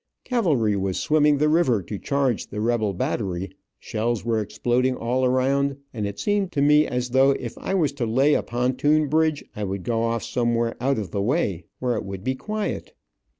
[0.23, 5.77] Cavalry was swimming the river to charge the rebel battery, shells were exploding all around,
[5.93, 9.43] and it seemed to me as though if I was to lay a pontoon bridge
[9.55, 12.95] I would go off somewhere out of the way, where it would be quiet.